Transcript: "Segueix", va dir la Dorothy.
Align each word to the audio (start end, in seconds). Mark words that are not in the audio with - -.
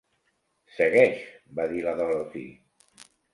"Segueix", 0.77 1.19
va 1.59 1.67
dir 1.75 1.85
la 1.89 1.93
Dorothy. 2.01 2.47